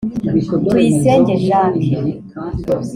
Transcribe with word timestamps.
Tuyisenge 0.69 1.33
Jacques 1.45 1.91